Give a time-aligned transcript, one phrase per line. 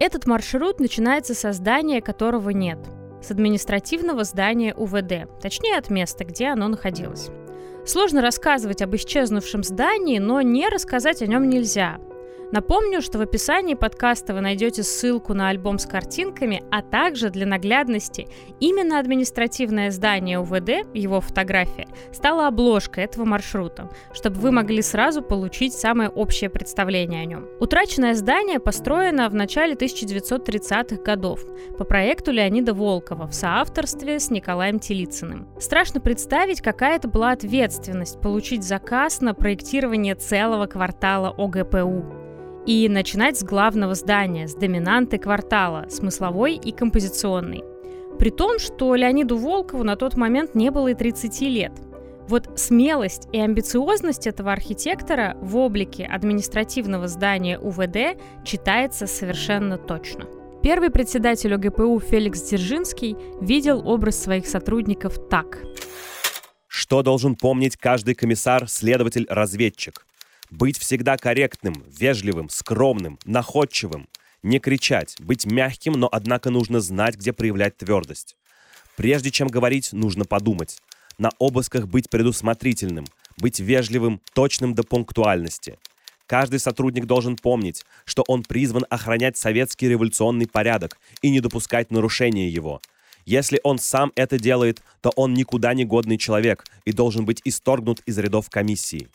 [0.00, 2.78] Этот маршрут начинается со здания, которого нет,
[3.20, 7.30] с административного здания УВД, точнее от места, где оно находилось.
[7.84, 11.98] Сложно рассказывать об исчезнувшем здании, но не рассказать о нем нельзя.
[12.50, 17.44] Напомню, что в описании подкаста вы найдете ссылку на альбом с картинками, а также для
[17.44, 18.26] наглядности
[18.58, 25.74] именно административное здание УВД, его фотография, стала обложкой этого маршрута, чтобы вы могли сразу получить
[25.74, 27.46] самое общее представление о нем.
[27.60, 31.44] Утраченное здание построено в начале 1930-х годов
[31.76, 35.48] по проекту Леонида Волкова в соавторстве с Николаем Телицыным.
[35.60, 42.17] Страшно представить, какая это была ответственность получить заказ на проектирование целого квартала ОГПУ
[42.68, 47.64] и начинать с главного здания, с доминанты квартала, смысловой и композиционной.
[48.18, 51.72] При том, что Леониду Волкову на тот момент не было и 30 лет.
[52.28, 60.26] Вот смелость и амбициозность этого архитектора в облике административного здания УВД читается совершенно точно.
[60.62, 65.62] Первый председатель ОГПУ Феликс Дзержинский видел образ своих сотрудников так.
[66.66, 70.04] Что должен помнить каждый комиссар, следователь, разведчик?
[70.50, 74.08] Быть всегда корректным, вежливым, скромным, находчивым.
[74.42, 78.36] Не кричать, быть мягким, но однако нужно знать, где проявлять твердость.
[78.96, 80.78] Прежде чем говорить, нужно подумать.
[81.18, 83.04] На обысках быть предусмотрительным,
[83.36, 85.78] быть вежливым, точным до пунктуальности.
[86.26, 92.48] Каждый сотрудник должен помнить, что он призван охранять советский революционный порядок и не допускать нарушения
[92.48, 92.80] его.
[93.26, 98.00] Если он сам это делает, то он никуда не годный человек и должен быть исторгнут
[98.06, 99.08] из рядов комиссии.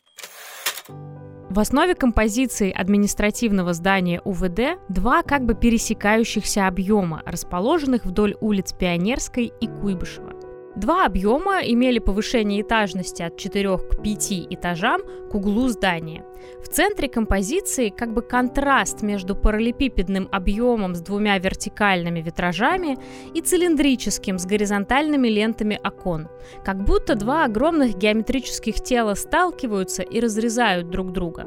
[1.53, 9.53] В основе композиции административного здания УВД два как бы пересекающихся объема, расположенных вдоль улиц Пионерской
[9.61, 10.32] и Куйбышева.
[10.75, 16.25] Два объема имели повышение этажности от 4 к 5 этажам к углу здания.
[16.63, 22.97] В центре композиции как бы контраст между параллелепипедным объемом с двумя вертикальными витражами
[23.35, 26.27] и цилиндрическим с горизонтальными лентами окон.
[26.65, 31.45] Как будто два огромных геометрических тела сталкиваются и разрезают друг друга.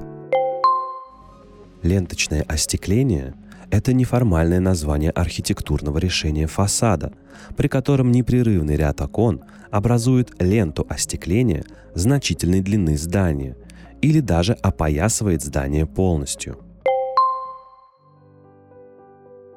[1.83, 3.35] Ленточное остекление
[3.71, 7.13] это неформальное название архитектурного решения фасада,
[7.57, 13.57] при котором непрерывный ряд окон образует ленту остекления значительной длины здания
[14.03, 16.59] или даже опоясывает здание полностью.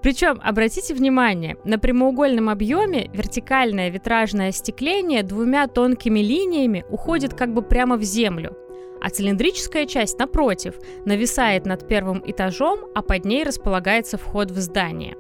[0.02, 7.62] Причем, обратите внимание, на прямоугольном объеме вертикальное витражное остекление двумя тонкими линиями уходит как бы
[7.62, 8.58] прямо в землю–
[9.02, 15.16] а цилиндрическая часть, напротив, нависает над первым этажом, а под ней располагается вход в здание.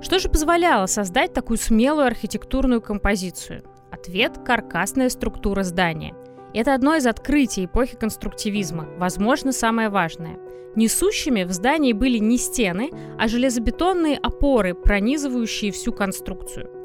[0.00, 3.64] Что же позволяло создать такую смелую архитектурную композицию?
[3.90, 6.14] Ответ– каркасная структура здания.
[6.52, 10.38] Это одно из открытий эпохи конструктивизма, возможно, самое важное.
[10.76, 16.70] Несущими в здании были не стены, а железобетонные опоры, пронизывающие всю конструкцию–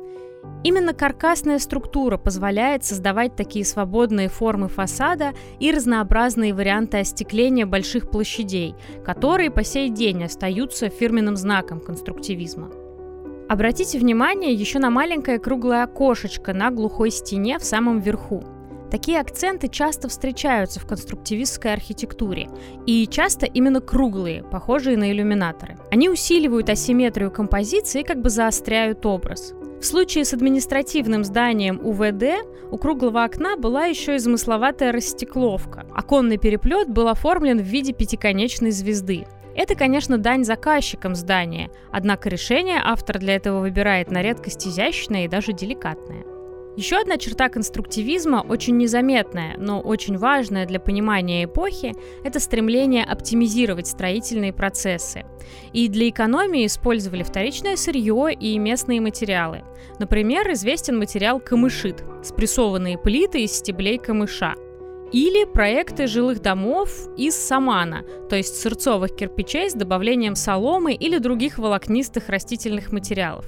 [0.64, 8.76] Именно каркасная структура позволяет создавать такие свободные формы фасада и разнообразные варианты остекления больших площадей,
[9.06, 12.72] которые по сей день остаются фирменным знаком конструктивизма.
[13.48, 18.44] Обратите внимание еще на маленькое круглое окошечко на глухой стене в самом верху.
[18.92, 22.50] Такие акценты часто встречаются в конструктивистской архитектуре,
[22.86, 25.78] и часто именно круглые, похожие на иллюминаторы.
[25.92, 29.54] Они усиливают асимметрию композиции и как бы заостряют образ.
[29.80, 35.86] В случае с административным зданием УВД у круглого окна была еще и замысловатая растекловка.
[35.96, 39.26] Оконный переплет был оформлен в виде пятиконечной звезды.
[39.56, 45.30] Это, конечно, дань заказчикам здания, однако решение автор для этого выбирает на редкость изящное и
[45.30, 46.26] даже деликатное.
[46.80, 53.86] Еще одна черта конструктивизма, очень незаметная, но очень важная для понимания эпохи, это стремление оптимизировать
[53.86, 55.26] строительные процессы.
[55.74, 59.66] И для экономии использовали вторичное сырье и местные материалы.
[60.00, 64.56] Например, известен материал камышит– спрессованные плиты из стеблей камыша–
[65.12, 71.58] или проекты жилых домов из самана, то есть сырцовых кирпичей с добавлением соломы или других
[71.58, 73.46] волокнистых растительных материалов.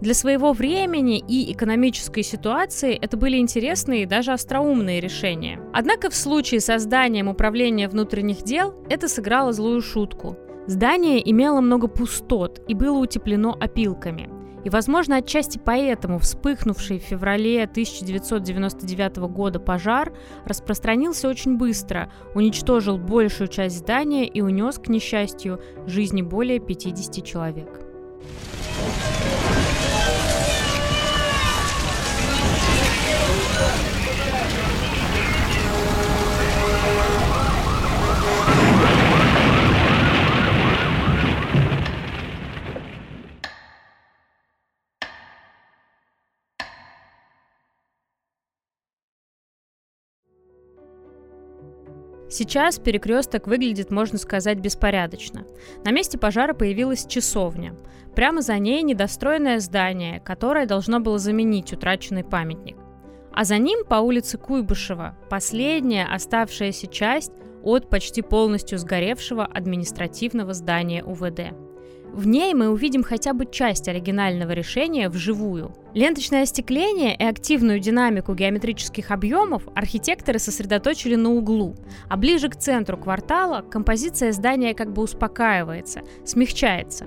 [0.00, 5.60] Для своего времени и экономической ситуации это были интересные и даже остроумные решения.
[5.72, 10.36] Однако в случае с созданием управления внутренних дел это сыграло злую шутку.
[10.66, 14.30] Здание имело много пустот и было утеплено опилками–
[14.64, 20.12] и, возможно, отчасти поэтому вспыхнувший в феврале 1999 года пожар
[20.46, 27.84] распространился очень быстро, уничтожил большую часть здания и унес, к несчастью, жизни более 50 человек.
[52.36, 55.46] Сейчас перекресток выглядит, можно сказать, беспорядочно.
[55.84, 57.76] На месте пожара появилась часовня.
[58.16, 62.76] Прямо за ней недостроенное здание, которое должно было заменить утраченный памятник.
[63.32, 67.30] А за ним по улице Куйбышева последняя оставшаяся часть
[67.62, 71.54] от почти полностью сгоревшего административного здания УВД.
[72.14, 75.74] В ней мы увидим хотя бы часть оригинального решения вживую.
[75.94, 81.74] Ленточное остекление и активную динамику геометрических объемов архитекторы сосредоточили на углу,
[82.08, 87.06] а ближе к центру квартала композиция здания как бы успокаивается, смягчается.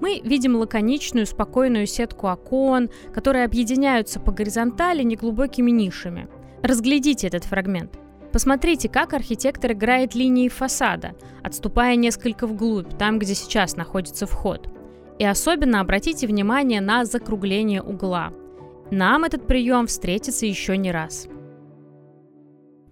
[0.00, 6.26] Мы видим лаконичную, спокойную сетку окон, которые объединяются по горизонтали неглубокими нишами.
[6.64, 7.96] Разглядите этот фрагмент–
[8.38, 14.68] Посмотрите, как архитектор играет линии фасада, отступая несколько вглубь, там, где сейчас находится вход.
[15.18, 18.32] И особенно обратите внимание на закругление угла.
[18.92, 21.26] Нам этот прием встретится еще не раз.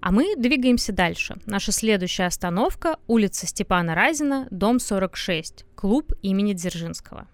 [0.00, 1.36] А мы двигаемся дальше.
[1.46, 7.28] Наша следующая остановка– улица Степана Разина, дом 46, клуб имени Дзержинского.